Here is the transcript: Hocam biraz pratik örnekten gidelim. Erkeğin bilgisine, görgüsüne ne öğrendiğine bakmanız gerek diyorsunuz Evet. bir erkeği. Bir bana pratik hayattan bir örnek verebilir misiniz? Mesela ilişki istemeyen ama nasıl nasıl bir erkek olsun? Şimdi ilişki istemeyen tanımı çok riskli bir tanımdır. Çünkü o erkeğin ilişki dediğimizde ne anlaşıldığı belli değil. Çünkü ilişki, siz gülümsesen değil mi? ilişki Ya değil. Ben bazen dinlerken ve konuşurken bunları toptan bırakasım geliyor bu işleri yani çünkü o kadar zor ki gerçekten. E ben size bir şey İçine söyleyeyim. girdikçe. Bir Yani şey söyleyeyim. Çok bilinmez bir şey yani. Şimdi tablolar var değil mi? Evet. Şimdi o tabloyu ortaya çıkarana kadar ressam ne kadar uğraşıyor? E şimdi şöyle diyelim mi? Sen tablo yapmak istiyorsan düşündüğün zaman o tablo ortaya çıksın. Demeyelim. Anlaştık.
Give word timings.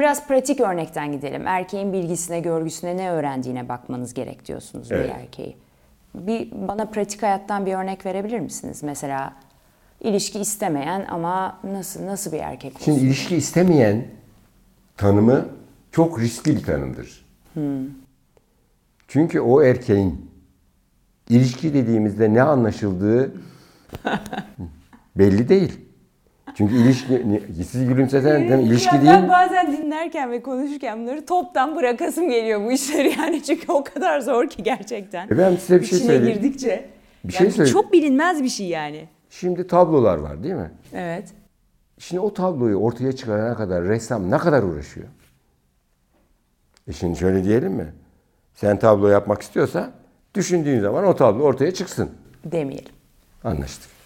Hocam 0.00 0.12
biraz 0.16 0.28
pratik 0.28 0.60
örnekten 0.60 1.12
gidelim. 1.12 1.46
Erkeğin 1.46 1.92
bilgisine, 1.92 2.40
görgüsüne 2.40 2.96
ne 2.96 3.10
öğrendiğine 3.10 3.68
bakmanız 3.68 4.14
gerek 4.14 4.46
diyorsunuz 4.46 4.92
Evet. 4.92 5.04
bir 5.04 5.14
erkeği. 5.14 5.56
Bir 6.14 6.50
bana 6.68 6.84
pratik 6.84 7.22
hayattan 7.22 7.66
bir 7.66 7.74
örnek 7.74 8.06
verebilir 8.06 8.40
misiniz? 8.40 8.82
Mesela 8.82 9.32
ilişki 10.00 10.40
istemeyen 10.40 11.06
ama 11.08 11.60
nasıl 11.64 12.06
nasıl 12.06 12.32
bir 12.32 12.38
erkek 12.38 12.76
olsun? 12.76 12.84
Şimdi 12.84 13.00
ilişki 13.00 13.36
istemeyen 13.36 14.06
tanımı 14.96 15.48
çok 15.92 16.20
riskli 16.20 16.56
bir 16.56 16.62
tanımdır. 16.62 17.26
Çünkü 19.08 19.40
o 19.40 19.62
erkeğin 19.62 20.30
ilişki 21.28 21.74
dediğimizde 21.74 22.34
ne 22.34 22.42
anlaşıldığı 22.42 23.32
belli 25.16 25.48
değil. 25.48 25.89
Çünkü 26.60 26.74
ilişki, 26.76 27.24
siz 27.68 27.88
gülümsesen 27.88 28.40
değil 28.48 28.50
mi? 28.50 28.62
ilişki 28.62 28.96
Ya 28.96 29.02
değil. 29.02 29.12
Ben 29.12 29.28
bazen 29.28 29.72
dinlerken 29.72 30.30
ve 30.30 30.42
konuşurken 30.42 31.02
bunları 31.02 31.26
toptan 31.26 31.76
bırakasım 31.76 32.28
geliyor 32.28 32.64
bu 32.64 32.72
işleri 32.72 33.14
yani 33.18 33.42
çünkü 33.42 33.72
o 33.72 33.84
kadar 33.84 34.20
zor 34.20 34.46
ki 34.46 34.62
gerçekten. 34.62 35.26
E 35.26 35.38
ben 35.38 35.56
size 35.56 35.80
bir 35.80 35.86
şey 35.86 35.98
İçine 35.98 36.12
söyleyeyim. 36.12 36.40
girdikçe. 36.42 36.90
Bir 37.24 37.32
Yani 37.32 37.38
şey 37.42 37.50
söyleyeyim. 37.50 37.72
Çok 37.72 37.92
bilinmez 37.92 38.42
bir 38.42 38.48
şey 38.48 38.66
yani. 38.66 39.08
Şimdi 39.30 39.66
tablolar 39.66 40.16
var 40.18 40.42
değil 40.42 40.54
mi? 40.54 40.70
Evet. 40.94 41.28
Şimdi 41.98 42.20
o 42.20 42.34
tabloyu 42.34 42.76
ortaya 42.76 43.12
çıkarana 43.12 43.54
kadar 43.56 43.84
ressam 43.84 44.30
ne 44.30 44.38
kadar 44.38 44.62
uğraşıyor? 44.62 45.06
E 46.88 46.92
şimdi 46.92 47.18
şöyle 47.18 47.44
diyelim 47.44 47.72
mi? 47.72 47.86
Sen 48.54 48.78
tablo 48.78 49.08
yapmak 49.08 49.42
istiyorsan 49.42 49.90
düşündüğün 50.34 50.80
zaman 50.80 51.04
o 51.04 51.16
tablo 51.16 51.42
ortaya 51.42 51.74
çıksın. 51.74 52.10
Demeyelim. 52.44 52.92
Anlaştık. 53.44 53.99